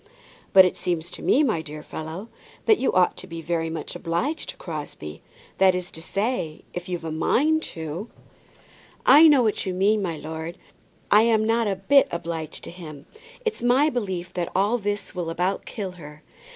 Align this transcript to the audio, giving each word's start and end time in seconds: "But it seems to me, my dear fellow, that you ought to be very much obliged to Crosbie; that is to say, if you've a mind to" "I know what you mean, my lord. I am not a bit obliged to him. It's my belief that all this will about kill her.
"But 0.51 0.65
it 0.65 0.75
seems 0.75 1.11
to 1.11 1.21
me, 1.21 1.43
my 1.43 1.61
dear 1.61 1.83
fellow, 1.83 2.29
that 2.65 2.79
you 2.79 2.91
ought 2.91 3.15
to 3.17 3.27
be 3.27 3.39
very 3.39 3.69
much 3.69 3.95
obliged 3.95 4.49
to 4.49 4.57
Crosbie; 4.57 5.21
that 5.59 5.75
is 5.75 5.91
to 5.91 6.01
say, 6.01 6.63
if 6.73 6.89
you've 6.89 7.03
a 7.03 7.11
mind 7.11 7.61
to" 7.75 8.09
"I 9.19 9.27
know 9.27 9.43
what 9.43 9.67
you 9.67 9.75
mean, 9.75 10.01
my 10.01 10.17
lord. 10.17 10.57
I 11.11 11.21
am 11.21 11.45
not 11.45 11.67
a 11.67 11.75
bit 11.75 12.07
obliged 12.09 12.63
to 12.63 12.71
him. 12.71 13.05
It's 13.45 13.61
my 13.61 13.91
belief 13.91 14.33
that 14.33 14.51
all 14.55 14.79
this 14.79 15.13
will 15.13 15.29
about 15.29 15.65
kill 15.67 15.91
her. 15.91 16.23